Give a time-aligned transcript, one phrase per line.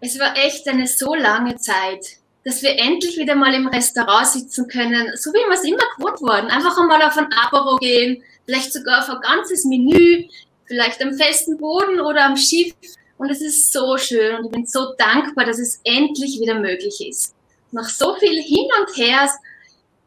[0.00, 4.68] Es war echt eine so lange Zeit, dass wir endlich wieder mal im Restaurant sitzen
[4.68, 6.50] können, so wie wir es immer gewohnt worden.
[6.50, 10.28] Einfach einmal auf ein Apero gehen, vielleicht sogar auf ein ganzes Menü,
[10.66, 12.74] vielleicht am festen Boden oder am Schiff.
[13.16, 17.04] Und es ist so schön und ich bin so dankbar, dass es endlich wieder möglich
[17.08, 17.34] ist.
[17.72, 19.28] Nach so viel hin und her,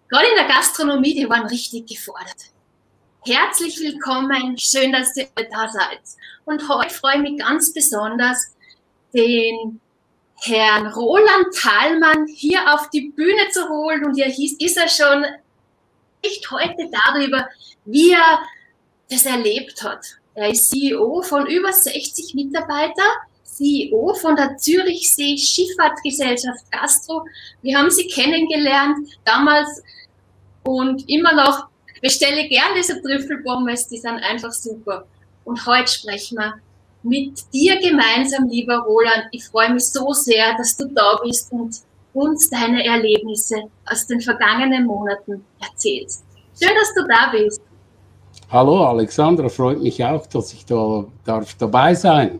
[0.07, 2.37] gerade in der Gastronomie, die waren richtig gefordert.
[3.25, 5.99] Herzlich willkommen, schön, dass ihr da seid.
[6.45, 8.55] Und heute freue ich mich ganz besonders,
[9.13, 9.79] den
[10.43, 14.05] Herrn Roland Thalmann hier auf die Bühne zu holen.
[14.05, 15.25] Und hier hieß, ist er schon
[16.23, 17.47] nicht heute darüber,
[17.85, 18.39] wie er
[19.09, 20.05] das erlebt hat.
[20.33, 23.11] Er ist CEO von über 60 Mitarbeitern,
[23.43, 27.25] CEO von der Zürichsee Schifffahrtgesellschaft Gastro.
[27.61, 29.83] Wir haben sie kennengelernt damals
[30.63, 31.67] und immer noch
[32.02, 35.05] bestelle gern diese Trüffelpommes, die sind einfach super.
[35.43, 36.55] Und heute sprechen wir
[37.03, 39.25] mit dir gemeinsam, lieber Roland.
[39.31, 41.75] Ich freue mich so sehr, dass du da bist und
[42.13, 46.23] uns deine Erlebnisse aus den vergangenen Monaten erzählst.
[46.61, 47.61] Schön, dass du da bist.
[48.49, 52.39] Hallo Alexandra, freut mich auch, dass ich da darf dabei sein.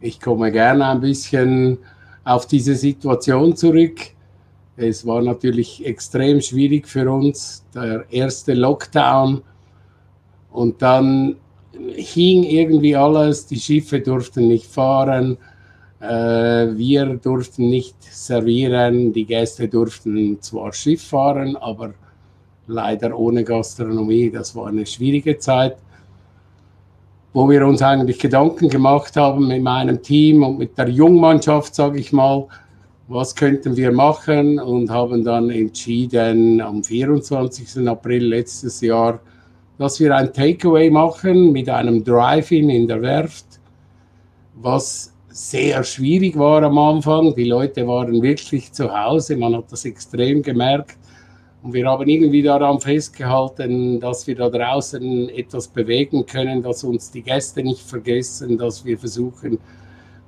[0.00, 1.78] Ich komme gerne ein bisschen
[2.24, 3.98] auf diese Situation zurück.
[4.76, 9.42] Es war natürlich extrem schwierig für uns, der erste Lockdown
[10.50, 11.36] und dann
[11.94, 15.36] hing irgendwie alles, die Schiffe durften nicht fahren,
[16.00, 16.06] äh,
[16.76, 21.94] wir durften nicht servieren, die Gäste durften zwar Schiff fahren, aber
[22.66, 24.30] leider ohne Gastronomie.
[24.30, 25.76] Das war eine schwierige Zeit,
[27.32, 31.98] wo wir uns eigentlich Gedanken gemacht haben mit meinem Team und mit der Jungmannschaft, sage
[31.98, 32.46] ich mal,
[33.08, 37.88] was könnten wir machen und haben dann entschieden am 24.
[37.88, 39.18] April letztes Jahr,
[39.78, 43.46] dass wir ein Takeaway machen mit einem Drive-In in der Werft,
[44.56, 47.34] was sehr schwierig war am Anfang.
[47.36, 50.98] Die Leute waren wirklich zu Hause, man hat das extrem gemerkt.
[51.62, 57.10] Und wir haben irgendwie daran festgehalten, dass wir da draußen etwas bewegen können, dass uns
[57.10, 59.58] die Gäste nicht vergessen, dass wir versuchen,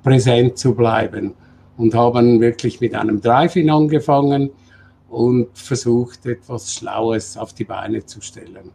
[0.02, 1.34] präsent zu bleiben.
[1.76, 4.50] Und haben wirklich mit einem Drive-In angefangen
[5.08, 8.70] und versucht, etwas Schlaues auf die Beine zu stellen.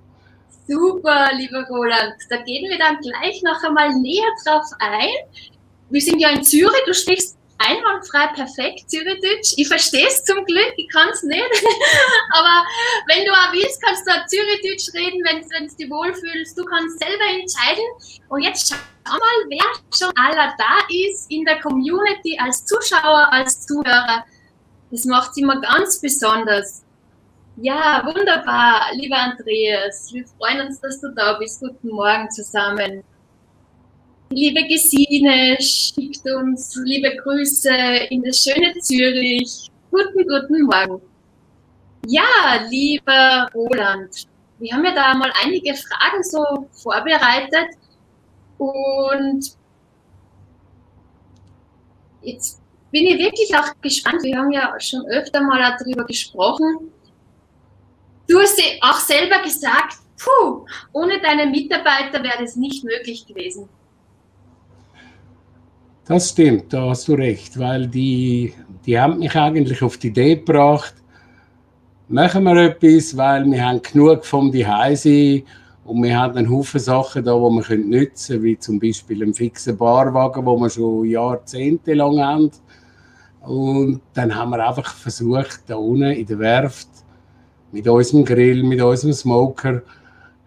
[0.67, 2.15] Super, lieber Roland.
[2.29, 5.09] Da gehen wir dann gleich noch einmal näher drauf ein.
[5.89, 9.53] Wir sind ja in Zürich, du sprichst einwandfrei perfekt Zürichdeutsch.
[9.57, 11.43] Ich verstehe es zum Glück, ich kann es nicht.
[12.31, 12.65] Aber
[13.07, 16.57] wenn du auch willst, kannst du auch Zürichdeutsch reden, wenn du dich wohlfühlst.
[16.57, 17.85] Du kannst selber entscheiden.
[18.29, 19.65] Und jetzt schau mal, wer
[19.95, 24.25] schon aller da ist in der Community als Zuschauer, als Zuhörer.
[24.91, 26.84] Das macht es immer ganz besonders.
[27.57, 30.11] Ja, wunderbar, lieber Andreas.
[30.13, 31.61] Wir freuen uns, dass du da bist.
[31.61, 33.01] Guten Morgen zusammen.
[34.29, 37.73] Liebe Gesine schickt uns liebe Grüße
[38.09, 39.71] in das schöne Zürich.
[39.89, 41.01] Guten, guten Morgen.
[42.07, 44.27] Ja, lieber Roland,
[44.59, 47.69] wir haben ja da mal einige Fragen so vorbereitet
[48.57, 49.55] und
[52.21, 52.61] jetzt
[52.91, 54.23] bin ich wirklich auch gespannt.
[54.23, 56.91] Wir haben ja schon öfter mal darüber gesprochen,
[58.28, 63.69] Du hast auch selber gesagt, puh, ohne deine Mitarbeiter wäre es nicht möglich gewesen.
[66.06, 68.53] Das stimmt, da hast du recht, weil die,
[68.86, 70.94] die haben mich eigentlich auf die Idee gebracht,
[72.08, 75.44] machen wir etwas, weil wir haben genug vom Zuhause
[75.84, 79.34] und wir haben einen Haufen Sachen da, die wir nutzen können, wie zum Beispiel einen
[79.34, 82.52] fixen Barwagen, den wir schon jahrzehntelang haben.
[83.42, 86.90] Und dann haben wir einfach versucht, da unten in der Werft
[87.75, 89.81] mit unserem Grill, mit unserem Smoker,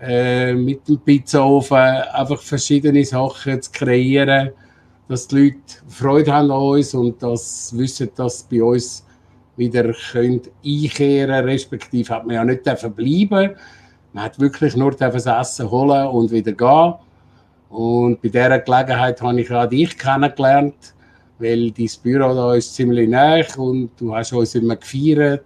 [0.00, 4.50] äh, mit dem Pizzaofen, einfach verschiedene Sachen zu kreieren,
[5.08, 5.56] dass die Leute
[5.88, 9.04] Freude haben an uns und das wissen, dass bei uns
[9.58, 13.56] wieder können einkehren respektive hat man ja nicht bleiben
[14.14, 16.94] Man hat wirklich nur das Essen holen und wieder gehen.
[17.68, 20.94] Und bei dieser Gelegenheit habe ich auch dich kennengelernt,
[21.38, 25.44] weil dein Büro da ist ziemlich nah und du hast uns immer gefeiert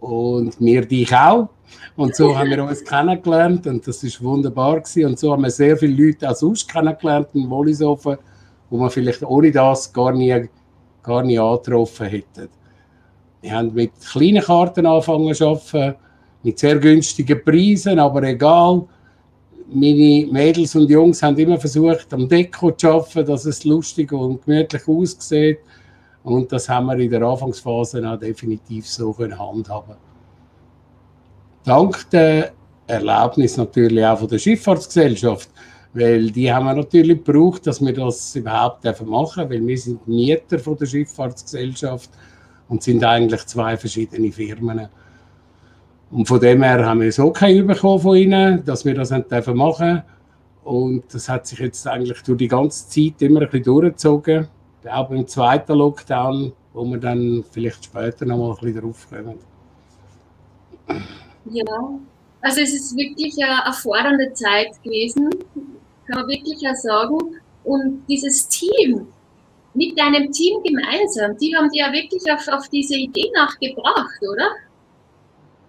[0.00, 1.48] und wir dich auch.
[1.96, 5.06] Und so haben wir uns kennengelernt und das ist wunderbar gewesen.
[5.06, 8.16] Und so haben wir sehr viele Leute auch sonst kennengelernt in Wollishofen,
[8.70, 10.48] wo wir vielleicht ohne das gar nie,
[11.02, 12.48] gar nie angetroffen hätten.
[13.40, 15.96] Wir haben mit kleinen Karten angefangen zu arbeiten,
[16.42, 18.86] mit sehr günstigen Preisen, aber egal.
[19.70, 24.42] Meine Mädels und Jungs haben immer versucht, am Deko zu arbeiten, dass es lustig und
[24.44, 25.58] gemütlich aussieht.
[26.24, 29.96] Und das haben wir in der Anfangsphase auch definitiv so handhaben
[31.64, 32.52] Dank der
[32.86, 35.50] Erlaubnis natürlich auch von der Schifffahrtsgesellschaft
[35.94, 40.06] Weil die haben wir natürlich gebraucht, dass wir das überhaupt machen dürfen, weil wir sind
[40.06, 42.10] Mieter von der Schifffahrtsgesellschaft
[42.68, 44.88] und sind eigentlich zwei verschiedene Firmen.
[46.10, 49.30] Und von dem her haben wir so kein bekommen von ihnen, dass wir das nicht
[49.30, 50.02] machen dürfen.
[50.64, 54.48] Und das hat sich jetzt eigentlich durch die ganze Zeit immer ein bisschen durchgezogen.
[54.86, 59.38] Auch beim zweiten Lockdown, wo wir dann vielleicht später noch mal ein bisschen drauf kommen.
[61.46, 61.64] Ja,
[62.40, 65.30] also es ist wirklich eine erfordernde Zeit gewesen,
[66.06, 67.18] kann man wirklich auch sagen.
[67.64, 69.08] Und dieses Team,
[69.74, 74.48] mit deinem Team gemeinsam, die haben dir ja wirklich auf, auf diese Idee nachgebracht, oder?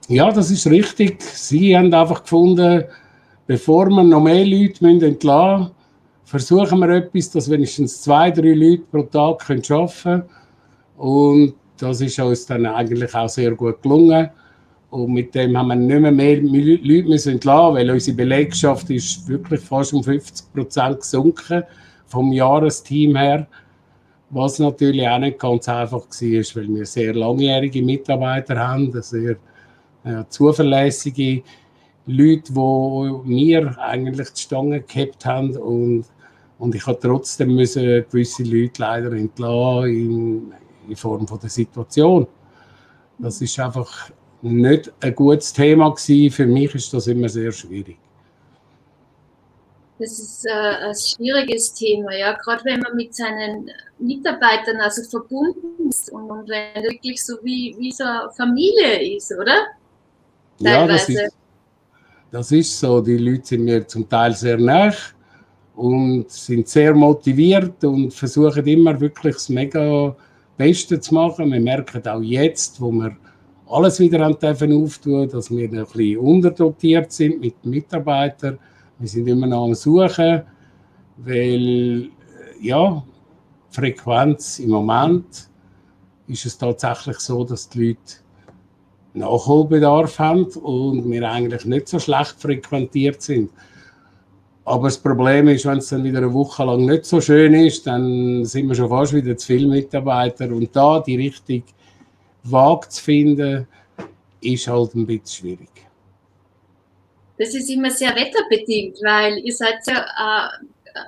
[0.08, 1.22] Ja, das ist richtig.
[1.22, 2.86] Sie haben einfach gefunden,
[3.46, 5.72] bevor wir noch mehr Leute entlassen müssen,
[6.30, 9.64] versuchen wir etwas, dass wenigstens zwei, drei Leute pro Tag arbeiten
[10.04, 10.24] können.
[10.96, 14.30] Und das ist uns dann eigentlich auch sehr gut gelungen.
[14.92, 19.28] Und mit dem haben wir nicht mehr, mehr Leute müssen entlassen, weil unsere Belegschaft ist
[19.28, 21.64] wirklich fast um 50 Prozent gesunken
[22.06, 23.48] vom Jahresteam her.
[24.30, 29.38] Was natürlich auch nicht ganz einfach war, weil wir sehr langjährige Mitarbeiter haben, sehr
[30.06, 31.42] ja, zuverlässige
[32.06, 36.06] Leute, die mir eigentlich die Stange gehabt haben und,
[36.60, 40.54] und ich habe trotzdem müssen gewisse Leute leider entlassen in,
[40.90, 42.28] in Form von der Situation.
[43.18, 44.12] Das ist einfach
[44.42, 46.32] nicht ein gutes Thema gewesen.
[46.32, 47.98] Für mich ist das immer sehr schwierig.
[50.00, 55.90] Das ist äh, ein schwieriges Thema, ja, gerade wenn man mit seinen Mitarbeitern also verbunden
[55.90, 59.68] ist und, und wenn wirklich so wie, wie so eine Familie ist, oder?
[60.60, 61.34] Ja, das ist,
[62.32, 63.02] das ist so.
[63.02, 64.94] Die Leute sind mir zum Teil sehr nah
[65.80, 70.14] und sind sehr motiviert und versuchen immer wirklich das mega
[70.58, 71.54] Beste zu machen.
[71.54, 73.16] Wir merken auch jetzt, wo wir
[73.66, 78.60] alles wieder an dürfen auftun, dass wir ein bisschen unterdotiert sind mit Mitarbeitern.
[78.98, 80.42] Wir sind immer noch am Suchen,
[81.16, 82.10] weil
[82.62, 83.02] ja,
[83.70, 85.50] Frequenz im Moment
[86.28, 88.16] ist es tatsächlich so, dass die Leute
[89.14, 93.50] Nachholbedarf haben und wir eigentlich nicht so schlecht frequentiert sind.
[94.70, 97.88] Aber das Problem ist, wenn es dann wieder eine Woche lang nicht so schön ist,
[97.88, 100.46] dann sind wir schon fast wieder zu viele Mitarbeiter.
[100.46, 101.66] Und da die richtige
[102.44, 103.68] Waage zu finden,
[104.42, 105.72] ist halt ein bisschen schwierig.
[107.40, 111.00] Das ist immer sehr wetterbedingt, weil ihr seid ja äh,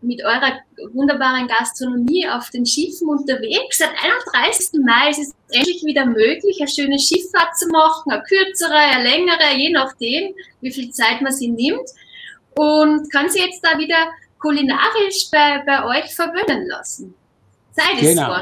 [0.00, 0.58] mit eurer
[0.92, 3.78] wunderbaren Gastronomie auf den Schiffen unterwegs.
[3.78, 4.80] Seit 31.
[4.84, 9.56] Mai ist es endlich wieder möglich, eine schöne Schifffahrt zu machen, eine kürzere, eine längere,
[9.56, 11.88] je nachdem, wie viel Zeit man sie nimmt.
[12.56, 14.08] Und kann sie jetzt da wieder
[14.38, 17.14] kulinarisch bei, bei euch verwöhnen lassen.
[17.72, 18.34] Zeit ist genau.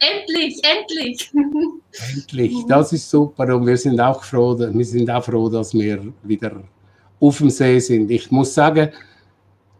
[0.00, 1.30] Endlich, endlich.
[2.14, 6.12] Endlich, das ist super und wir sind auch froh, wir sind auch froh, dass wir
[6.22, 6.62] wieder
[7.18, 8.08] auf dem See sind.
[8.10, 8.92] Ich muss sagen,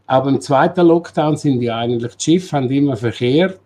[0.07, 3.61] aber im zweiten Lockdown sind die eigentlich, die Schiffe haben immer verkehrt,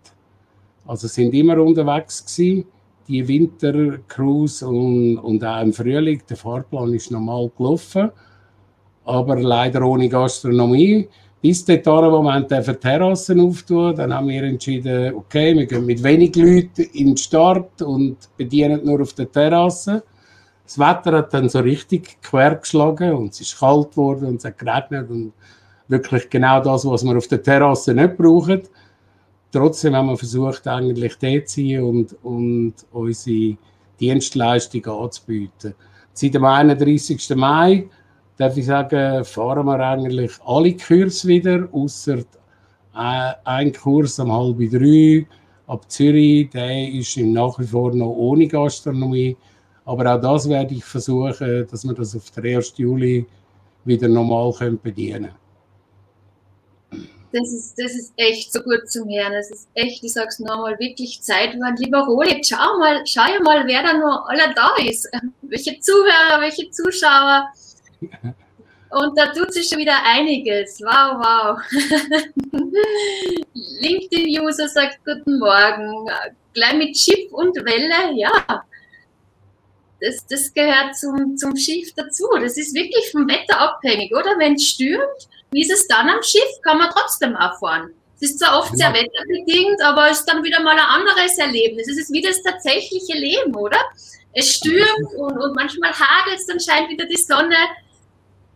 [0.86, 2.66] also sind immer unterwegs gewesen,
[3.08, 8.10] die Wintercruise und, und auch im Frühling, der Fahrplan ist normal gelaufen,
[9.04, 11.08] aber leider ohne Gastronomie.
[11.40, 16.02] Bis dahin, wo wir die Terrassen auftun, dann haben wir entschieden, okay, wir gehen mit
[16.02, 20.04] wenig Leuten in den Start und bedienen nur auf der Terrasse.
[20.64, 24.44] Das Wetter hat dann so richtig quer geschlagen und es ist kalt geworden und es
[24.44, 25.32] hat geregnet und
[25.88, 28.62] wirklich genau das, was wir auf der Terrasse nicht brauchen.
[29.50, 33.56] Trotzdem haben wir versucht, eigentlich dort zu sein und, und unsere
[34.00, 35.74] Dienstleistung anzubieten.
[36.14, 37.36] Seit dem 31.
[37.36, 37.88] Mai,
[38.36, 42.18] darf ich sagen, fahren wir eigentlich alle Kurse wieder, außer
[42.94, 45.26] ein Kurs um halb drei
[45.66, 49.36] ab Zürich, der ist nach wie vor noch ohne Gastronomie.
[49.84, 52.74] Aber auch das werde ich versuchen, dass wir das auf den 1.
[52.76, 53.26] Juli
[53.84, 55.42] wieder normal bedienen können
[57.32, 59.32] das ist, das ist echt so gut zum Hören.
[59.32, 61.54] Es ist echt, ich sag's nochmal, wirklich Zeit.
[61.54, 65.08] Und lieber Roland, schau mal, schau ja mal, wer da noch alle da ist.
[65.42, 67.48] Welche Zuhörer, welche Zuschauer.
[68.90, 70.80] Und da tut sich schon wieder einiges.
[70.82, 71.58] Wow, wow.
[73.80, 76.10] LinkedIn-User sagt Guten Morgen.
[76.52, 78.64] Gleich mit Chip und Welle, ja.
[79.98, 82.28] Das, das gehört zum, zum Schiff dazu.
[82.40, 84.38] Das ist wirklich vom Wetter abhängig, oder?
[84.38, 86.60] Wenn es stürmt, wie ist es dann am Schiff?
[86.62, 87.94] Kann man trotzdem auch fahren.
[88.16, 91.88] Es ist zwar oft sehr wetterbedingt, aber es ist dann wieder mal ein anderes Erlebnis.
[91.88, 93.78] Es ist wie das tatsächliche Leben, oder?
[94.34, 97.56] Es stürmt und, und manchmal hagelt es, dann scheint wieder die Sonne,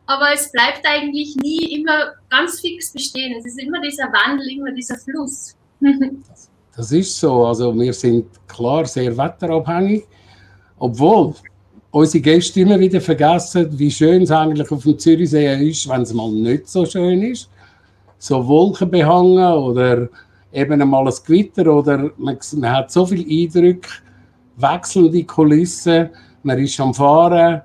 [0.07, 3.35] aber es bleibt eigentlich nie immer ganz fix bestehen.
[3.39, 5.57] Es ist immer dieser Wandel, immer dieser Fluss.
[6.77, 7.47] das ist so.
[7.47, 10.05] Also wir sind klar sehr wetterabhängig,
[10.79, 11.35] obwohl
[11.91, 16.13] unsere Gäste immer wieder vergessen, wie schön es eigentlich auf dem Zürichsee ist, wenn es
[16.13, 17.51] mal nicht so schön ist.
[18.19, 20.09] So Wolken behangen oder
[20.53, 23.91] eben einmal ein Gewitter oder man, man hat so viele Eindrücke,
[24.57, 26.11] wechselnde Kulissen,
[26.43, 27.61] man ist am Fahren.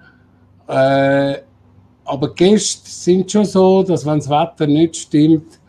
[0.67, 1.39] Äh,
[2.11, 5.59] aber Gäste sind schon so, dass wenn das Wetter nicht stimmt,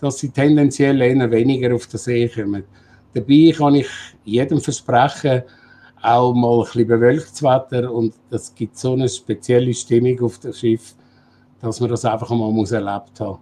[0.00, 2.64] dass sie tendenziell eher weniger auf den See kommen.
[3.14, 3.86] Dabei kann ich
[4.24, 5.44] jedem versprechen,
[6.02, 10.52] auch mal ein bisschen bewölktes Wetter und das gibt so eine spezielle Stimmung auf dem
[10.52, 10.96] Schiff,
[11.60, 13.38] dass man das einfach mal muss erlebt haben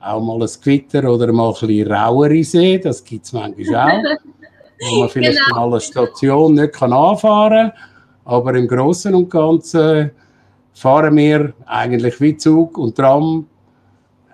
[0.00, 4.02] Auch mal ein Gewitter oder mal ein bisschen rauere See, das gibt es manchmal auch.
[4.90, 5.60] wo man vielleicht genau.
[5.60, 7.78] mal eine Station nicht kann anfahren kann,
[8.24, 10.10] aber im Großen und Ganzen
[10.74, 13.46] fahren wir eigentlich wie Zug und Tram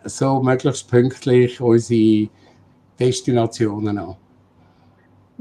[0.05, 2.29] so möglichst pünktlich unsere
[2.99, 4.17] Destinationen an.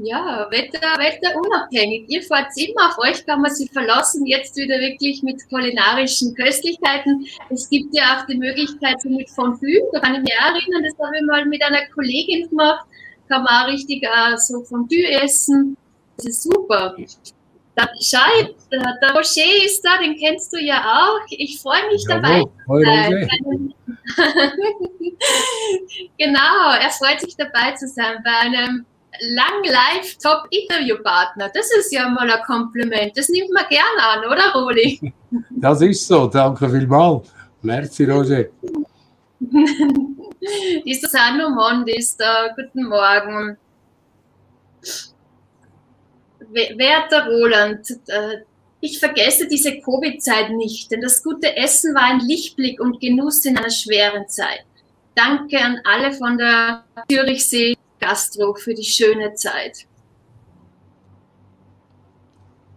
[0.02, 2.06] Ja, Wetter, wetterunabhängig.
[2.08, 7.26] Ihr fahrt immer, auf euch kann man sich verlassen, jetzt wieder wirklich mit kulinarischen Köstlichkeiten.
[7.50, 11.06] Es gibt ja auch die Möglichkeit so mit Fondue, da kann ich mich erinnern, das
[11.06, 12.86] habe ich mal mit einer Kollegin gemacht,
[13.28, 15.76] kann man auch richtig uh, so Fondue essen.
[16.16, 16.96] Das ist super.
[18.00, 18.18] Schau,
[18.70, 21.20] der, der Roger ist da, den kennst du ja auch.
[21.30, 22.22] Ich freue mich Jawohl.
[22.22, 22.44] dabei.
[22.68, 22.82] Hoi,
[26.18, 28.84] genau, er freut sich dabei zu sein bei einem
[29.34, 31.50] lang live top Interviewpartner.
[31.54, 33.16] Das ist ja mal ein Kompliment.
[33.16, 35.12] Das nimmt man gerne an, oder Roli?
[35.50, 36.26] Das ist so.
[36.26, 37.32] Danke vielmals.
[37.62, 38.46] Merci, Roger.
[39.38, 42.48] die Susanne Mond ist da.
[42.56, 43.56] Guten Morgen.
[46.52, 48.38] Werter Roland, äh,
[48.80, 53.58] ich vergesse diese Covid-Zeit nicht, denn das gute Essen war ein Lichtblick und Genuss in
[53.58, 54.64] einer schweren Zeit.
[55.14, 59.86] Danke an alle von der Zürichsee Gastro für die schöne Zeit.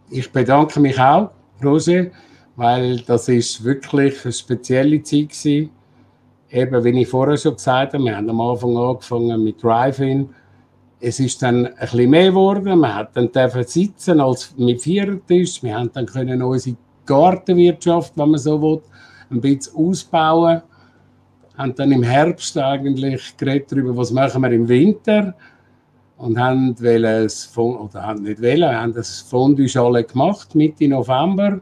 [0.10, 1.32] Ich bedanke mich auch,
[1.64, 2.12] Rose,
[2.56, 5.70] weil das ist wirklich eine spezielle Zeit war.
[6.54, 10.30] Eben, wie ich vorher schon gesagt habe, wir haben am Anfang angefangen mit Drive-In.
[11.06, 12.80] Es ist dann ein bisschen mehr geworden.
[12.80, 13.30] Man hat dann
[13.66, 15.62] sitzen als mit Vierertisch.
[15.62, 18.82] Wir haben dann können unsere Gartenwirtschaft, wenn man so will,
[19.30, 20.62] ein bisschen ausbauen
[21.58, 25.36] haben dann im Herbst eigentlich geredet darüber, was machen wir im Winter
[26.18, 31.60] und haben es oder haben nicht wollen, haben das Fondue-Schale gemacht Mitte November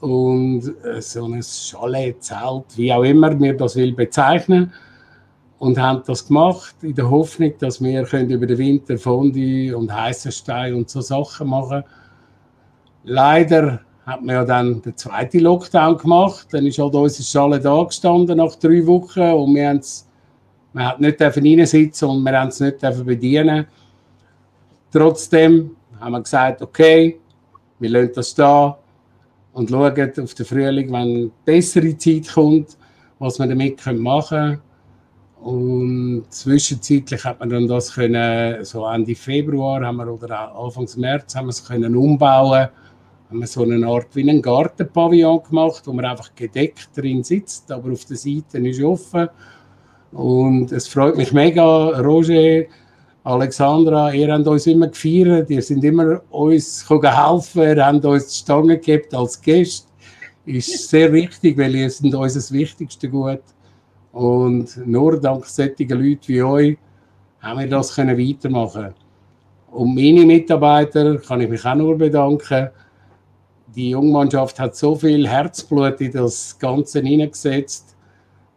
[0.00, 4.72] und äh, so ein Chalet-Zelt, wie auch immer wir das will bezeichnen
[5.58, 9.92] und haben das gemacht in der Hoffnung, dass wir können über den Winter Fondue und
[9.92, 11.82] heißen Stein und so Sachen machen.
[13.04, 16.48] Leider hat man ja dann den zweiten Lockdown gemacht.
[16.50, 19.80] Dann ist halt unsere Schale da gestanden nach drei Wochen und wir haben
[20.74, 23.66] man hat nicht reinsitzen und wir haben es nicht bedienen
[24.92, 27.18] Trotzdem haben wir gesagt, okay,
[27.78, 28.78] wir lassen das da
[29.52, 32.76] und schauen auf den Frühling, wenn bessere Zeit kommt,
[33.18, 34.60] was wir damit machen können.
[35.40, 41.34] Und zwischenzeitlich hat man dann das können, so Ende Februar haben wir, oder Anfang März
[41.36, 42.68] haben wir es können umbauen
[43.30, 47.70] haben wir so eine Art wie einen Gartenpavillon gemacht, wo man einfach gedeckt drin sitzt,
[47.70, 49.28] aber auf der Seite ist offen.
[50.12, 52.64] Und es freut mich mega, Roger,
[53.24, 58.34] Alexandra, ihr habt uns immer gefeiert, ihr sind immer uns helfen, ihr habt uns die
[58.36, 59.88] Stange gegeben als Gäste.
[60.46, 63.42] Ist sehr wichtig, weil ihr sind uns das wichtigste Gut.
[64.18, 66.78] Und nur dank solchen Leuten wie euch
[67.40, 68.94] haben wir das können weitermachen
[69.70, 72.70] Und meine Mitarbeiter kann ich mich auch nur bedanken
[73.74, 77.94] die Jungmannschaft hat so viel Herzblut in das Ganze hineingesetzt,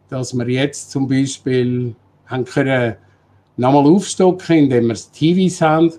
[0.08, 1.94] dass wir jetzt zum Beispiel
[2.26, 2.96] haben können
[3.56, 5.92] nochmal aufstocken, indem wir TVs haben.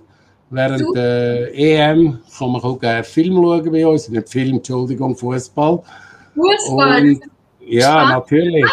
[0.50, 5.82] Während der EM kann man auch gerne Film schauen bei uns, nicht Film, Entschuldigung, Fußball.
[6.36, 7.20] Fußball?
[7.66, 8.66] ja, natürlich.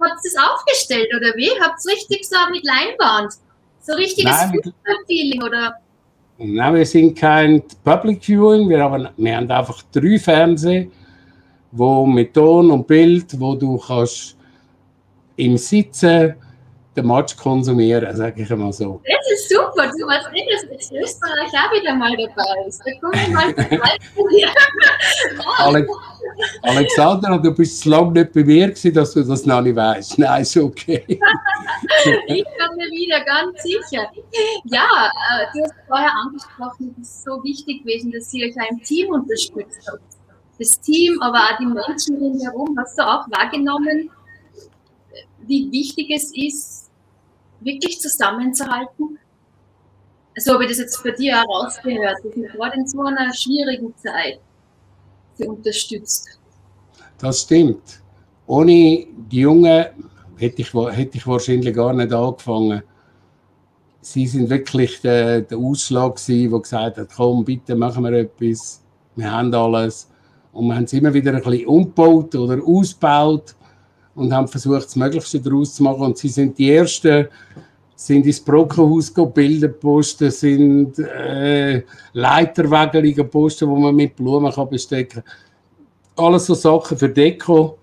[0.00, 1.50] Habt ihr das aufgestellt oder wie?
[1.60, 3.34] Habt ihr es richtig so mit Leinwand?
[3.82, 5.74] So richtiges Fußballfeeling oder?
[6.38, 10.86] Nein, wir sind kein Public Viewing, wir haben, wir haben einfach drei Fernseher,
[11.70, 14.36] wo mit Ton und Bild, wo du kannst
[15.36, 16.34] im Sitzen
[17.00, 19.00] den Match konsumieren, sage ich einmal so.
[19.04, 22.82] Das ist super, du weißt nicht, dass jetzt Österreich auch wieder mal dabei ist.
[22.84, 24.52] Da komme ich mal vorbei.
[25.58, 25.88] Alex,
[26.62, 30.18] Alexandra, du bist so lange nicht bei mir gewesen, dass du das noch nicht weißt.
[30.18, 31.04] Nein, ist okay.
[31.08, 34.10] ich komme wieder, ganz sicher.
[34.64, 38.80] Ja, äh, du hast vorher angesprochen, es ist so wichtig gewesen, dass ihr euch ein
[38.82, 40.02] Team unterstützt habt.
[40.58, 44.10] Das Team, aber auch die Menschen rundherum, hast du auch wahrgenommen,
[45.46, 46.89] wie wichtig es ist,
[47.60, 49.18] wirklich zusammenzuhalten?
[50.36, 52.16] So habe ich das jetzt bei dir herausgehört.
[52.22, 54.40] Wir sind gerade in so einer schwierigen Zeit.
[55.40, 56.38] Projekte unterstützt.
[57.18, 58.00] Das stimmt.
[58.46, 59.86] Ohne die Jungen
[60.36, 62.82] hätte ich, hätte ich wahrscheinlich gar nicht angefangen.
[64.00, 68.82] Sie sind wirklich der, der Ausschlag der gesagt hat, komm, bitte machen wir etwas,
[69.14, 70.08] wir haben alles.
[70.52, 73.54] Und wir haben es immer wieder ein bisschen umgebaut oder ausgebaut
[74.14, 76.02] und haben versucht, das Möglichste daraus zu machen.
[76.02, 77.28] Und sie sind die Ersten,
[77.94, 85.22] sind ins Brockenhaus Bilder posten, sind äh, Leiterwägel posten, wo man mit Blumen kann bestecken
[85.22, 86.24] kann.
[86.24, 87.78] Alles so Sachen für Deko,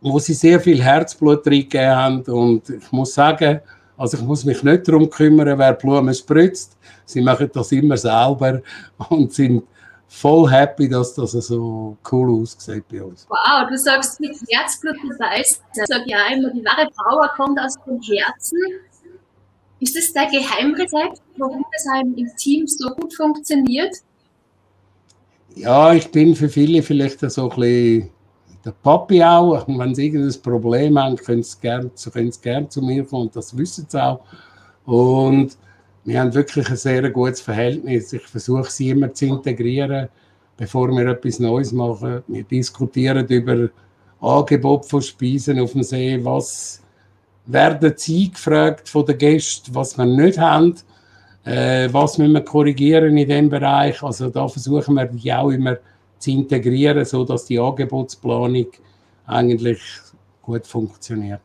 [0.00, 2.22] wo sie sehr viel Herzblut reingegeben haben.
[2.22, 3.60] Und ich muss sagen,
[3.96, 6.76] also ich muss mich nicht darum kümmern, wer Blumen spritzt.
[7.04, 8.60] Sie machen das immer selber
[9.08, 9.62] und sind
[10.08, 13.26] voll happy, dass das so cool aussieht bei uns.
[13.28, 15.40] Wow, du sagst mit Herzblut dabei.
[15.40, 18.58] Ich sage ja immer, die wahre Power kommt aus dem Herzen.
[19.80, 21.84] Ist das dein Geheimrezept, warum das
[22.16, 23.94] im Team so gut funktioniert?
[25.56, 28.10] Ja, ich bin für viele vielleicht so ein bisschen
[28.64, 29.66] der Papi auch.
[29.68, 31.90] Wenn sie irgendein Problem haben, können sie gerne
[32.42, 34.20] gern zu mir kommen und das wissen sie auch.
[34.86, 35.56] Und
[36.04, 38.12] wir haben wirklich ein sehr gutes Verhältnis.
[38.12, 40.08] Ich versuche sie immer zu integrieren,
[40.56, 42.22] bevor wir etwas Neues machen.
[42.28, 43.70] Wir diskutieren über
[44.20, 46.82] Angebot von Speisen auf dem See, was
[47.46, 50.74] werden sie gefragt von den Gästen, was wir nicht haben,
[51.44, 54.02] äh, was müssen wir korrigieren in dem Bereich.
[54.02, 55.76] Also da versuchen wir die auch immer
[56.18, 58.66] zu integrieren, so dass die Angebotsplanung
[59.26, 59.80] eigentlich
[60.42, 61.40] gut funktioniert.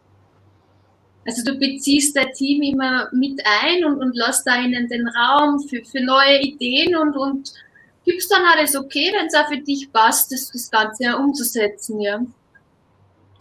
[1.29, 5.59] Also du beziehst dein Team immer mit ein und, und lässt da ihnen den Raum
[5.59, 7.53] für, für neue Ideen und, und
[8.03, 12.19] gibst dann alles okay, wenn es auch für dich passt, das, das Ganze umzusetzen, ja?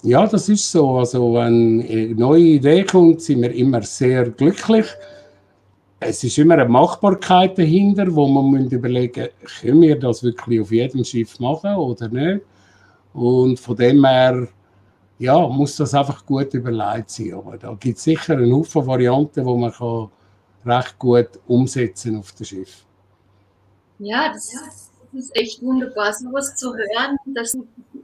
[0.03, 0.99] Ja, das ist so.
[0.99, 4.85] Also wenn eine neue Idee kommt, sind wir immer sehr glücklich.
[5.99, 9.29] Es ist immer eine Machbarkeit dahinter, wo man überlegen
[9.63, 12.43] können wir das wirklich auf jedem Schiff machen oder nicht.
[13.15, 14.47] Und von dem her
[15.19, 17.35] ja, muss das einfach gut überlegt sein.
[17.35, 20.09] Aber da gibt es sicher eine Haufen Varianten, die man kann
[20.65, 22.85] recht gut umsetzen auf dem Schiff.
[23.99, 24.53] Ja, das
[25.13, 27.57] ist, echt wunderbar, sowas zu hören, dass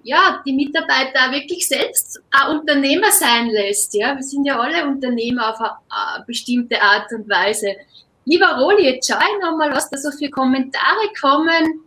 [0.02, 3.94] ja, die Mitarbeiter wirklich selbst ein Unternehmer sein lässt.
[3.94, 4.16] Ja?
[4.16, 7.76] Wir sind ja alle Unternehmer auf eine, bestimmte Art und Weise.
[8.24, 11.83] Lieber Roli, jetzt schau ich nochmal, was da so für Kommentare kommen.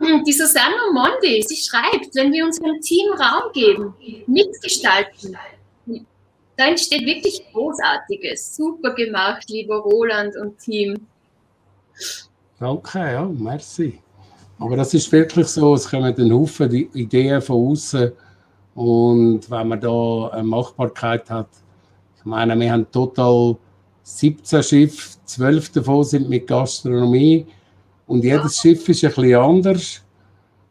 [0.00, 3.94] Hm, die Susanne Mondi, sie schreibt, wenn wir unserem Team Raum geben,
[4.26, 5.36] mitgestalten,
[6.56, 8.56] da entsteht wirklich Großartiges.
[8.56, 10.96] Super gemacht, lieber Roland und Team.
[12.60, 14.00] Okay, ja, merci.
[14.58, 18.12] Aber das ist wirklich so, es kommen einen Haufen Ideen von außen
[18.74, 21.48] und wenn man da eine Machbarkeit hat,
[22.16, 23.56] ich meine, wir haben total
[24.02, 27.46] 17 Schiffe, 12 davon sind mit Gastronomie
[28.08, 30.02] und jedes Schiff ist ein bisschen anders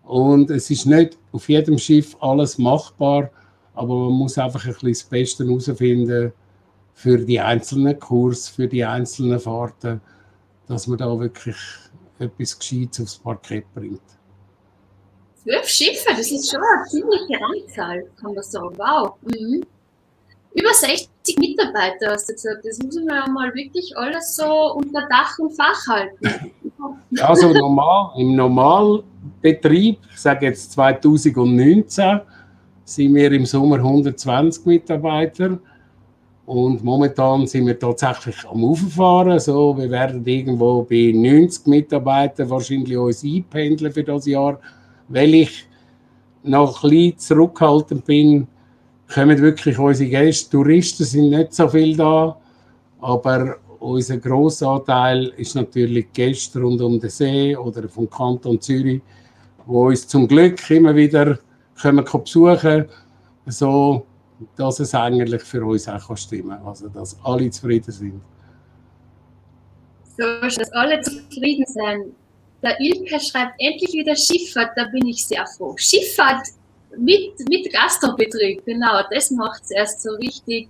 [0.04, 3.30] und es ist nicht auf jedem Schiff alles machbar,
[3.76, 6.34] aber man muss einfach ein bisschen das Beste herausfinden
[6.96, 10.02] für die einzelnen Kurs, für die einzelnen Fahrten,
[10.68, 11.56] dass man da wirklich
[12.18, 14.02] etwas Gescheites aufs Parkett bringt.
[15.44, 18.76] Zwölf Schiffe, das ist schon eine ziemliche Anzahl, kann man sagen.
[18.78, 19.14] Wow.
[19.22, 19.64] Mhm.
[20.56, 22.66] Über 60 Mitarbeiter hast du gesagt.
[22.66, 26.52] Das muss man ja mal wirklich alles so unter Dach und Fach halten.
[27.22, 32.22] Also normal, im Normalbetrieb, ich sage jetzt 2019,
[32.86, 35.58] sind wir im Sommer 120 Mitarbeiter.
[36.46, 39.40] Und momentan sind wir tatsächlich am Auffahren.
[39.40, 44.60] So, wir werden irgendwo bei 90 Mitarbeitern wahrscheinlich uns einpendeln für das Jahr.
[45.10, 45.66] Weil ich
[46.44, 48.48] noch ein bisschen zurückhaltend bin,
[49.14, 50.50] kommen wirklich unsere Gäste.
[50.52, 52.38] Touristen sind nicht so viel da,
[53.00, 59.02] aber unser grosser Anteil ist natürlich Gäste rund um den See oder vom Kanton Zürich,
[59.66, 61.40] wo uns zum Glück immer wieder
[61.80, 62.86] kommen besuchen
[63.46, 64.06] so
[64.56, 66.68] dass es eigentlich für uns auch stimmen kann.
[66.68, 68.22] Also, dass alle zufrieden sind.
[70.18, 72.16] So, dass alle zufrieden sind.
[72.64, 75.76] Der Ilke schreibt endlich wieder Schifffahrt, da bin ich sehr froh.
[75.78, 76.48] Schifffahrt
[76.98, 80.70] mit, mit Gastrobetrieb, genau, das macht es erst so richtig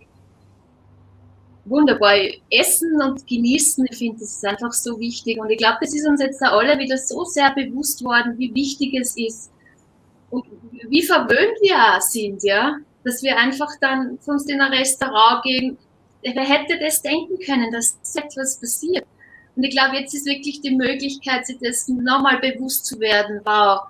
[1.65, 2.15] wunderbar.
[2.49, 5.37] Essen und genießen, ich finde, das ist einfach so wichtig.
[5.37, 8.53] Und ich glaube, das ist uns jetzt da alle wieder so sehr bewusst worden, wie
[8.53, 9.51] wichtig es ist.
[10.29, 10.45] Und
[10.87, 15.77] wie verwöhnt wir auch sind, ja dass wir einfach dann sonst in ein Restaurant gehen.
[16.21, 19.05] Wer hätte das denken können, dass etwas passiert?
[19.55, 23.39] Und ich glaube, jetzt ist wirklich die Möglichkeit, sich das nochmal bewusst zu werden.
[23.45, 23.81] Wow,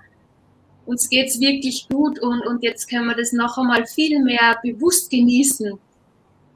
[0.88, 5.10] uns geht's wirklich gut und, und jetzt können wir das noch einmal viel mehr bewusst
[5.10, 5.78] genießen.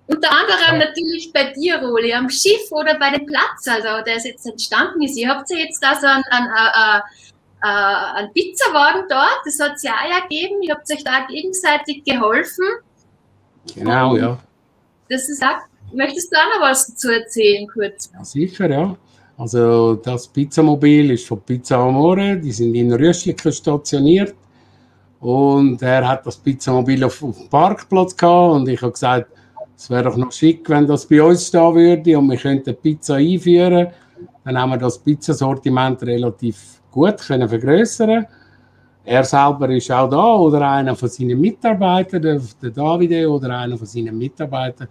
[0.07, 4.25] Unter anderem natürlich bei dir, Roli, am Schiff oder bei dem Platz, also der ist
[4.25, 5.19] jetzt entstanden ist.
[5.19, 7.03] Ihr habt ja jetzt da so ein, ein, ein,
[7.63, 10.63] äh, einen Pizzawagen dort, das hat es ja auch gegeben.
[10.63, 12.65] Ihr habt euch da gegenseitig geholfen.
[13.75, 14.39] Genau, ja.
[15.11, 15.61] Das ist auch,
[15.93, 18.11] möchtest du auch noch was dazu erzählen, kurz?
[18.13, 18.97] Ja, sicher, ja.
[19.43, 24.37] Also das Pizzamobil ist von Pizza Amore, die sind in Rüschliken stationiert.
[25.19, 29.27] Und er hat das Pizzamobil auf, auf dem Parkplatz gehabt und ich habe gesagt,
[29.77, 33.17] es wäre doch noch schick, wenn das bei uns stehen würde und wir könnten Pizza
[33.17, 33.89] einführen.
[34.45, 38.25] Dann haben wir das Pizzasortiment relativ gut können vergrößern.
[39.05, 43.89] Er selber ist auch da oder einer von seinen Mitarbeitern, der, Davide oder einer von
[43.89, 44.87] seinen Mitarbeitern.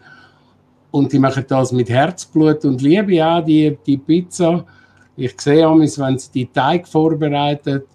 [0.91, 4.65] Und die machen das mit Herzblut und Liebe auch, die, die Pizza.
[5.15, 7.87] Ich sehe amigs, wenn sie die Teig vorbereitet,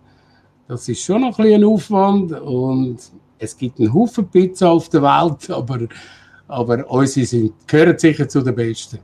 [0.66, 2.98] das ist schon noch ein, ein Aufwand und
[3.38, 5.86] es gibt einen Haufen Pizza auf der Welt, aber,
[6.48, 8.98] aber unsere sind, gehören sicher zu den Besten.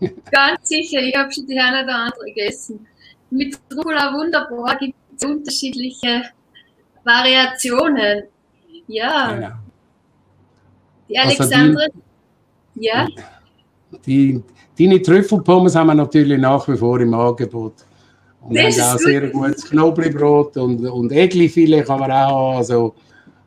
[0.30, 2.86] Ganz sicher, ich habe schon die eine oder andere gegessen.
[3.30, 6.22] Mit Rucola wunderbar gibt es unterschiedliche
[7.02, 8.24] Variationen.
[8.86, 9.34] Ja.
[9.34, 9.52] Genau.
[11.08, 11.82] Die Alexandre.
[11.82, 12.05] Also die,
[12.76, 13.08] ja.
[14.04, 14.42] Die,
[14.78, 17.74] deine Trüffelpommes haben wir natürlich nach wie vor im Angebot.
[18.42, 22.56] Und wir haben auch sehr gutes Knoblauchbrot und, und Eglifilet kann man auch haben.
[22.58, 22.94] Also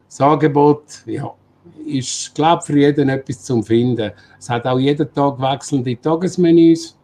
[0.07, 1.33] das Angebot ja,
[1.85, 4.11] ist, glaube für jeden etwas zum Finden.
[4.37, 6.97] Es hat auch jeden Tag wechselnde Tagesmenüs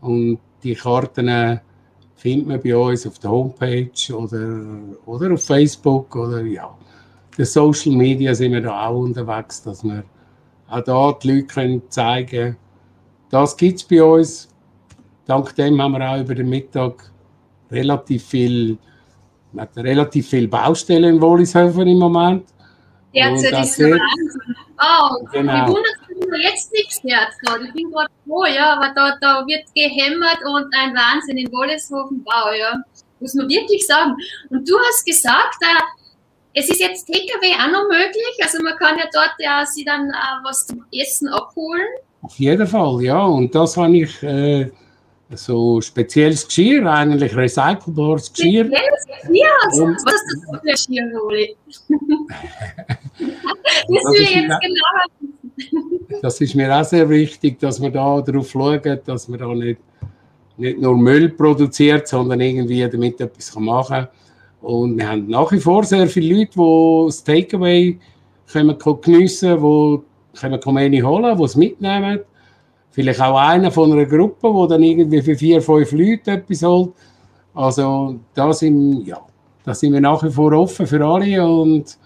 [0.00, 1.60] und die Karten
[2.16, 4.62] findet man bei uns auf der Homepage oder,
[5.06, 6.76] oder auf Facebook oder ja.
[7.38, 10.04] In Social Media sind wir da auch unterwegs, dass wir
[10.70, 12.56] auch da die Leute können zeigen
[13.30, 14.48] das gibt es bei uns.
[15.26, 17.10] Dank dem haben wir auch über den Mittag
[17.70, 18.76] relativ viel,
[19.76, 22.48] relativ viel Baustellen in Wollishofen im Moment.
[23.14, 24.56] Derzeit ist es Wahnsinn.
[24.82, 25.52] Oh, genau.
[25.52, 27.66] ich wundere mich jetzt nichts jetzt gerade.
[27.66, 32.24] Ich bin gerade froh, ja, aber da, da wird gehämmert und ein Wahnsinn in Wollishofen
[32.24, 32.76] Bau, ja.
[33.20, 34.16] Muss man wirklich sagen.
[34.48, 35.99] Und du hast gesagt, äh,
[36.54, 40.10] es ist jetzt TKW auch noch möglich, also man kann ja dort ja sie dann
[40.10, 41.86] äh, was zum Essen abholen.
[42.22, 43.24] Auf jeden Fall, ja.
[43.24, 44.70] Und das habe ich äh,
[45.36, 48.66] so spezielles Geschirr, eigentlich recycelbares Geschirr.
[48.66, 49.46] Spezielles Geschirr?
[49.64, 51.56] Also, was ist das für ein Geschirr, Roli?
[53.88, 58.50] das will ich jetzt genau Das ist mir auch sehr wichtig, dass wir da darauf
[58.50, 59.80] schauen, dass man da nicht,
[60.56, 64.08] nicht nur Müll produziert, sondern irgendwie damit etwas machen kann.
[64.60, 67.98] Und wir haben nach wie vor sehr viele Leute, die das Takeaway
[68.52, 70.02] können geniessen können,
[70.38, 72.20] können Kommeni holen, die es mitnehmen.
[72.90, 76.92] Vielleicht auch einer von einer Gruppe, wo dann irgendwie für vier, fünf Leute etwas holt.
[77.54, 79.20] Also da sind, ja,
[79.64, 81.98] da sind wir nach wie vor offen für alle und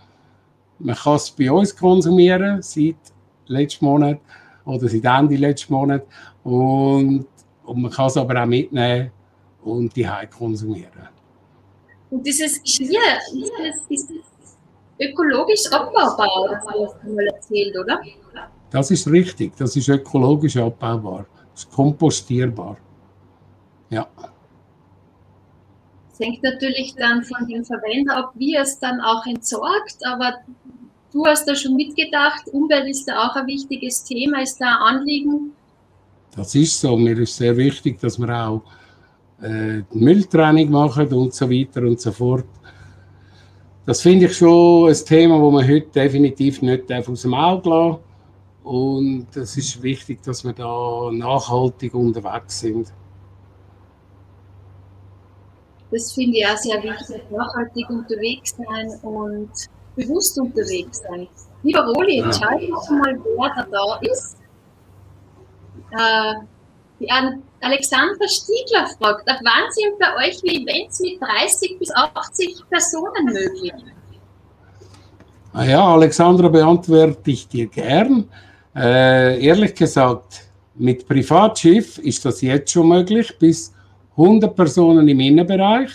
[0.78, 2.96] man kann es bei uns konsumieren seit
[3.46, 4.18] letzten Monat
[4.64, 6.04] oder seit Ende letzten Monat
[6.42, 7.26] und,
[7.64, 9.10] und man kann es aber auch mitnehmen
[9.62, 11.08] und die konsumieren.
[12.14, 12.78] Und dieses das,
[13.88, 14.56] ist das
[15.00, 18.00] ökologisch abbaubar, das hast du mal erzählt, oder?
[18.70, 22.76] Das ist richtig, das ist ökologisch abbaubar, das ist kompostierbar.
[23.90, 24.06] Ja.
[26.12, 30.34] Es hängt natürlich dann von dem Verwender ab, wie er es dann auch entsorgt, aber
[31.12, 34.98] du hast da schon mitgedacht, Umwelt ist da auch ein wichtiges Thema, ist da ein
[34.98, 35.52] Anliegen.
[36.36, 38.62] Das ist so, mir ist sehr wichtig, dass wir auch
[39.44, 42.46] äh, Mülltrennung machen und so weiter und so fort.
[43.86, 47.98] Das finde ich schon ein Thema, das man heute definitiv nicht aus dem Auge lassen
[48.62, 52.92] Und es ist wichtig, dass wir da nachhaltig unterwegs sind.
[55.90, 59.50] Das finde ich auch sehr wichtig, nachhaltig unterwegs sein und
[59.94, 61.28] bewusst unterwegs sein.
[61.62, 62.96] Lieber Roli, entscheide ja.
[62.96, 64.36] mal, wer da ist.
[65.92, 66.34] Äh,
[67.60, 73.72] Alexandra Stiegler fragt, ab wann sind bei euch Events mit 30 bis 80 Personen möglich?
[75.52, 78.28] Ah ja, Alexandra, beantworte ich dir gern.
[78.74, 83.72] Äh, ehrlich gesagt, mit Privatschiff ist das jetzt schon möglich, bis
[84.16, 85.90] 100 Personen im Innenbereich.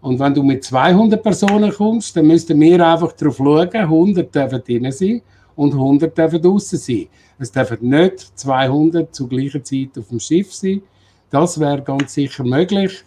[0.00, 4.62] Und wenn du mit 200 Personen kommst, dann müssten wir einfach darauf schauen, 100 dürfen
[4.64, 5.22] drin sein
[5.56, 7.08] und 100 dürfen draußen sein.
[7.42, 10.80] Es dürfen nicht 200 zur gleichen Zeit auf dem Schiff sein.
[11.28, 13.02] Das wäre ganz sicher möglich.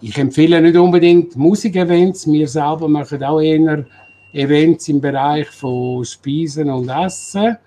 [0.00, 2.26] Ich empfehle nicht unbedingt Musikevents.
[2.26, 3.84] Wir selber machen auch eher
[4.32, 7.58] Events im Bereich von Speisen und Essen.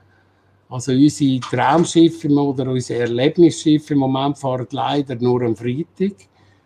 [0.68, 6.16] Also unsere Traumschiffe oder unsere Erlebnisschiffe im Moment fahren leider nur am Freitag.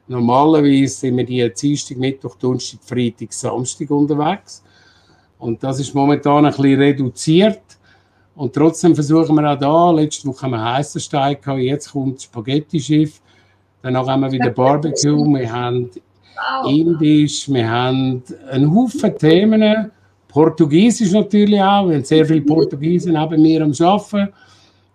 [0.08, 4.63] Normalerweise sind wir die Dienstag, Mittwoch, Donnerstag, Freitag, Samstag unterwegs.
[5.38, 7.66] Und das ist momentan ein bisschen reduziert.
[8.38, 12.23] Und trotzdem versuchen wir auch da, letzte Woche haben wir Heißersteig gehabt, jetzt kommt das
[12.26, 13.19] Spaghetti-Schiff,
[13.82, 15.89] danach haben wir wieder Barbecue, wir haben
[16.36, 16.71] wow.
[16.71, 18.21] Indisch, wir haben
[18.52, 19.91] einen Haufen Themen,
[20.28, 24.32] Portugiesisch natürlich auch, wir haben sehr viele Portugiesen neben mir am Arbeiten.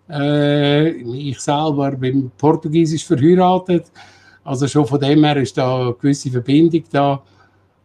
[0.09, 3.91] Äh, ich selber bin Portugiesisch verheiratet,
[4.45, 7.21] also schon von dem her ist da eine gewisse Verbindung da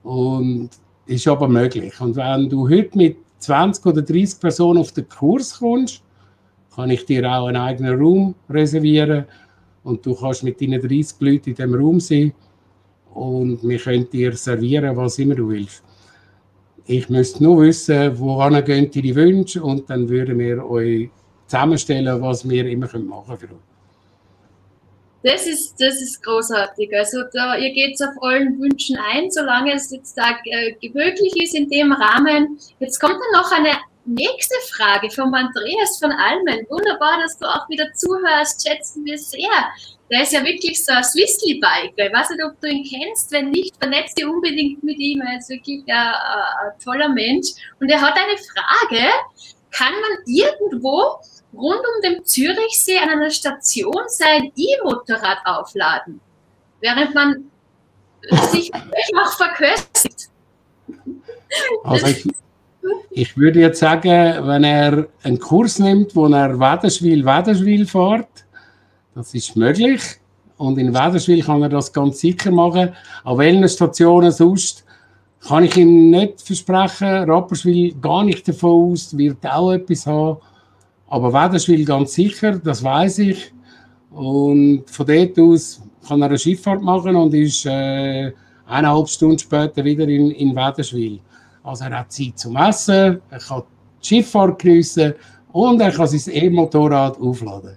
[0.05, 0.71] und
[1.07, 2.01] ist aber möglich.
[2.01, 6.03] Und wenn du heute mit 20 oder 30 Personen auf den Kurs kommst,
[6.75, 9.25] kann ich dir auch einen eigenen Raum reservieren
[9.85, 12.33] und du kannst mit deinen 30 Leuten in diesem Raum sein
[13.15, 15.83] und wir können dir servieren, was immer du willst.
[16.85, 21.11] Ich müsste nur wissen, woran gehen die Wünsche und dann würden wir euch
[21.47, 23.68] zusammenstellen, was wir immer machen können für euch.
[25.29, 26.91] Das ist, das ist großartig.
[26.97, 31.55] Also da, ihr geht auf allen Wünschen ein, solange es jetzt da äh, möglich ist
[31.55, 32.59] in dem Rahmen.
[32.81, 33.73] Jetzt kommt dann noch eine
[34.07, 36.67] nächste Frage vom Andreas von Almen.
[36.71, 39.51] Wunderbar, dass du auch wieder zuhörst, schätzen wir sehr.
[40.11, 42.07] Der ist ja wirklich so ein Swissly-Biker.
[42.07, 43.31] Ich weiß nicht, ob du ihn kennst.
[43.31, 45.21] Wenn nicht, vernetzt dich unbedingt mit ihm.
[45.21, 47.49] Er ist wirklich ein, ein toller Mensch.
[47.81, 49.11] Und er hat eine Frage.
[49.73, 51.21] Kann man irgendwo
[51.53, 56.21] rund um den Zürichsee an einer Station sein E-Motorrad aufladen,
[56.81, 57.51] während man
[58.51, 58.73] sich
[59.23, 60.29] auch verköstigt.
[61.83, 62.29] Also ich,
[63.11, 68.29] ich würde jetzt sagen, wenn er einen Kurs nimmt, wo er Wäderschwil-Wäderschwil fährt,
[69.15, 70.03] das ist möglich.
[70.59, 72.95] Und in Wäderschwil kann er das ganz sicher machen.
[73.25, 74.85] An welchen Stationen sonst
[75.47, 77.31] kann ich ihm nicht versprechen.
[77.31, 80.39] Rapperswil gar nicht davon aus, wird auch etwas haben.
[81.09, 83.53] Aber Wäderschwil ganz sicher, das weiß ich.
[84.11, 88.33] Und von dort aus kann er eine Schifffahrt machen und ist äh,
[88.67, 91.21] eineinhalb Stunden später wieder in, in Wäderschwil.
[91.63, 93.63] Also er hat Zeit zum Essen, er kann
[94.03, 95.15] die Schifffahrt geniessen
[95.53, 97.77] und er kann sein E-Motorrad aufladen.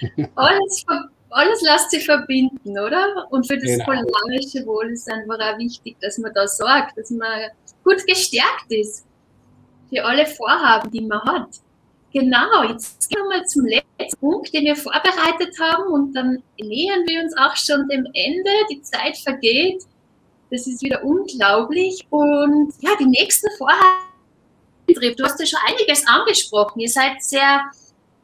[0.34, 0.84] alles,
[1.30, 3.26] alles lässt sich verbinden, oder?
[3.30, 3.84] Und für das genau.
[3.84, 7.50] polarische Wohl ist einfach auch wichtig, dass man da sorgt, dass man
[7.84, 9.06] gut gestärkt ist
[9.88, 11.60] für alle Vorhaben, die man hat.
[12.18, 17.06] Genau, jetzt gehen wir mal zum letzten Punkt, den wir vorbereitet haben und dann nähern
[17.06, 18.50] wir uns auch schon dem Ende.
[18.70, 19.82] Die Zeit vergeht.
[20.50, 22.06] Das ist wieder unglaublich.
[22.08, 24.00] Und ja, die nächsten Vorhaben.
[24.86, 26.80] Du hast ja schon einiges angesprochen.
[26.80, 27.60] Ihr seid sehr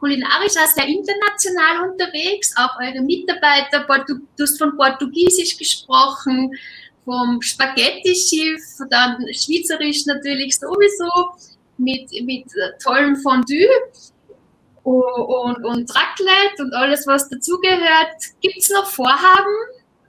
[0.00, 2.54] kulinarisch auch sehr international unterwegs.
[2.56, 6.50] Auch eure Mitarbeiter, du, hast von Portugiesisch gesprochen,
[7.04, 11.36] vom Spaghetti-Schiff, dann Schweizerisch natürlich sowieso
[11.82, 12.46] mit, mit
[12.82, 13.68] tollem Fondue
[14.84, 18.16] und, und Raclette und alles, was dazugehört.
[18.40, 19.54] Gibt es noch Vorhaben,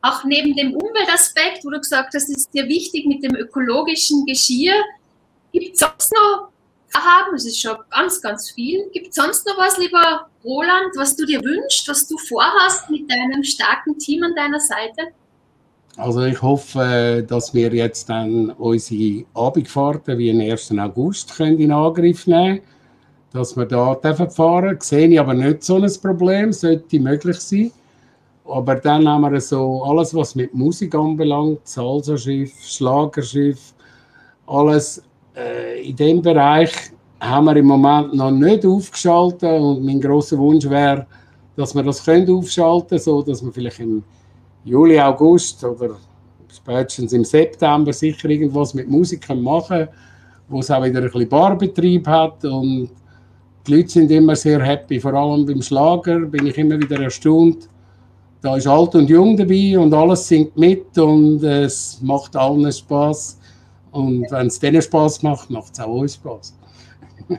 [0.01, 4.75] auch neben dem Umweltaspekt, wo du gesagt hast, ist dir wichtig mit dem ökologischen Geschirr?
[5.51, 6.49] Gibt es sonst noch
[6.89, 7.35] Vorhaben?
[7.35, 8.89] Es ist schon ganz, ganz viel.
[8.91, 13.09] Gibt es sonst noch was, lieber Roland, was du dir wünschst, was du vorhast mit
[13.09, 15.13] deinem starken Team an deiner Seite?
[15.97, 20.71] Also ich hoffe, dass wir jetzt dann unsere Abendfahrten wie am 1.
[20.79, 22.61] August können in Angriff nehmen können.
[23.31, 24.81] Dass wir da fahren dürfen.
[24.81, 27.71] Sehe ich aber nicht so ein Problem, sollte möglich sein.
[28.45, 33.73] Aber dann haben wir so alles, was mit Musik anbelangt, Salsa-Schiff, Schlagerschiff,
[34.47, 35.01] alles
[35.35, 36.71] äh, in dem Bereich
[37.19, 41.05] haben wir im Moment noch nicht aufgeschaltet und mein großer Wunsch wäre,
[41.55, 44.03] dass wir das können aufschalten, so dass wir vielleicht im
[44.63, 45.97] Juli, August oder
[46.51, 49.87] spätestens im September sicher irgendwas mit Musik machen
[50.47, 52.89] wo es auch wieder ein bisschen Barbetrieb hat und
[53.65, 57.69] die Leute sind immer sehr happy, vor allem beim Schlager bin ich immer wieder erstaunt.
[58.41, 63.39] Da ist alt und jung dabei und alles singt mit und es macht allen Spaß.
[63.91, 66.53] Und wenn es denen Spaß macht, macht es auch uns Spaß.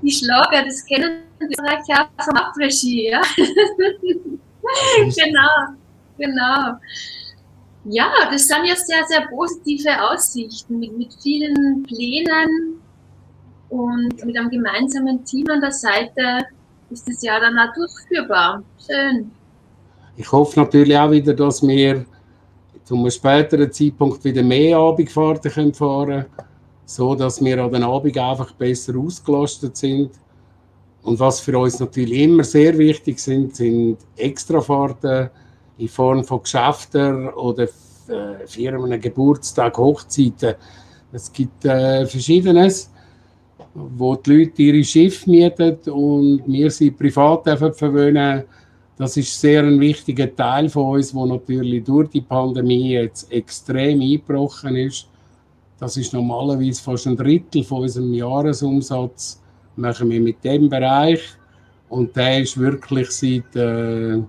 [0.03, 3.21] Die Schlager, das kennen wir ja vom Après-Ski, ja?
[4.97, 5.77] genau.
[6.19, 6.79] Genau.
[7.87, 12.81] Ja, das sind ja sehr, sehr positive Aussichten mit, mit vielen Plänen
[13.69, 16.47] und mit einem gemeinsamen Team an der Seite
[16.91, 18.63] ist das ja dann auch durchführbar.
[18.87, 19.31] Schön.
[20.17, 22.07] Ich hoffe natürlich auch wieder, dass wir
[22.85, 26.27] zu einem späteren Zeitpunkt wieder mehr Abendfahrten fahren können,
[26.87, 30.11] so dass wir an den Abend einfach besser ausgelastet sind.
[31.03, 35.31] Und was für uns natürlich immer sehr wichtig sind, sind Extrafahrten
[35.79, 40.55] in Form von Geschäften oder äh, Firmen, Geburtstag, Hochzeiten.
[41.13, 42.91] Es gibt äh, Verschiedenes,
[43.75, 48.45] wo die Leute ihre Schiffe mieten und wir sie privat verwöhnen.
[48.97, 54.01] Das ist sehr ein wichtiger Teil von uns, wo natürlich durch die Pandemie jetzt extrem
[54.01, 55.09] eingebrochen ist.
[55.79, 59.41] Das ist normalerweise fast ein Drittel von unserem Jahresumsatz
[59.77, 61.21] machen wir mit dem Bereich
[61.89, 64.23] und der ist wirklich seit äh,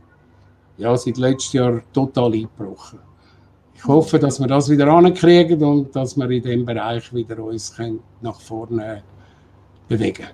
[0.78, 3.00] ja, seit letztem Jahr total eingebrochen.
[3.76, 7.76] ich hoffe, dass wir das wieder ankriegen und dass wir in dem Bereich wieder uns
[8.22, 9.04] nach vorne
[9.88, 10.28] bewegen.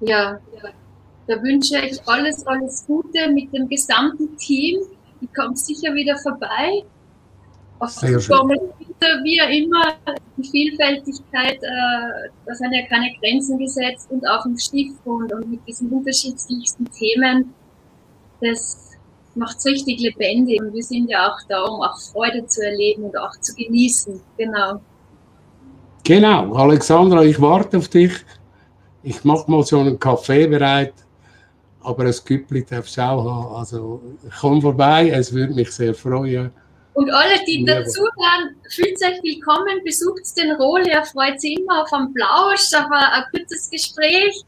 [0.00, 0.38] Ja,
[1.26, 4.80] da wünsche ich alles, alles Gute mit dem gesamten Team.
[5.20, 6.84] Ich komme sicher wieder vorbei.
[7.78, 8.36] Auf Sehr schön.
[9.24, 9.84] Wie immer,
[10.36, 15.50] die Vielfältigkeit, äh, da sind ja keine Grenzen gesetzt und auf dem Stift und, und
[15.50, 17.52] mit diesen unterschiedlichsten Themen.
[18.40, 18.85] Das
[19.36, 23.04] macht es richtig lebendig und wir sind ja auch da, um auch Freude zu erleben
[23.04, 24.20] und auch zu genießen.
[24.36, 24.80] Genau.
[26.04, 28.12] Genau, Alexandra, ich warte auf dich.
[29.02, 30.94] Ich mache mal so einen Kaffee bereit,
[31.82, 33.56] aber ein Küppli darfst du auch haben.
[33.56, 34.02] Also
[34.40, 36.50] komm vorbei, es würde mich sehr freuen.
[36.94, 41.92] Und alle, die dazuhören, fühlt euch willkommen, besucht den Rohle, er freut sich immer auf
[41.92, 44.44] einen Plausch, auf ein, ein kurzes Gespräch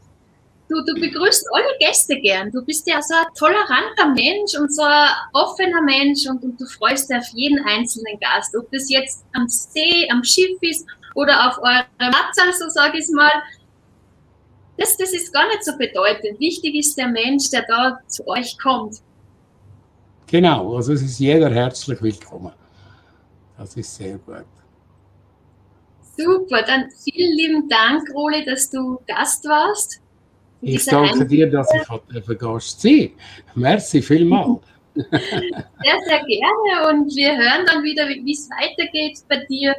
[0.68, 2.50] du, du begrüßt alle Gäste gern.
[2.50, 6.66] Du bist ja so ein toleranter Mensch und so ein offener Mensch und, und du
[6.66, 8.54] freust dich auf jeden einzelnen Gast.
[8.56, 13.04] Ob das jetzt am See, am Schiff ist oder auf eurem Matzal, so sage ich
[13.04, 13.32] es mal.
[14.76, 16.38] Das, das ist gar nicht so bedeutend.
[16.38, 19.02] Wichtig ist der Mensch, der da zu euch kommt.
[20.28, 22.52] Genau, also es ist jeder herzlich willkommen.
[23.56, 24.44] Das ist sehr gut.
[26.16, 30.00] Super, dann vielen lieben Dank, Roli, dass du Gast warst.
[30.60, 33.10] Ich danke dir, dass ich für Gast sein
[33.54, 34.60] Merci vielmals.
[34.94, 39.72] Sehr, sehr gerne und wir hören dann wieder, wie es weitergeht bei dir.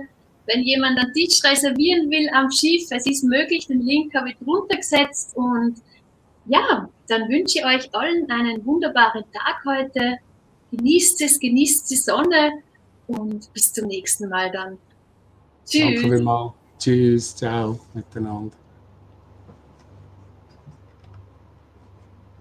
[0.45, 4.37] Wenn jemand einen Tisch reservieren will am Schiff, es ist möglich, den Link habe ich
[4.37, 5.75] drunter gesetzt und
[6.45, 10.19] ja, dann wünsche ich euch allen einen wunderbaren Tag heute.
[10.71, 12.63] Genießt es, genießt die Sonne
[13.07, 14.77] und bis zum nächsten Mal dann.
[15.65, 15.81] Tschüss.
[15.81, 16.53] Danke vielmals.
[16.79, 18.68] Tschüss, ciao miteinander.